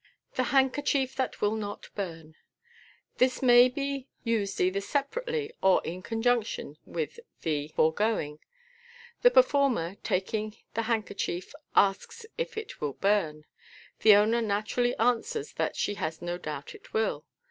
[0.31, 0.45] Fig.
[0.45, 0.45] 107.
[0.45, 2.35] The Handkerchief that will not Burn.—
[3.19, 8.39] This may be dsed either separately or in conjunction with the toregoing.
[9.21, 13.45] The performer, taking the handkerchief, a>ks if it will burn.
[13.99, 17.27] The owner naturally answers that she has no doubt it will.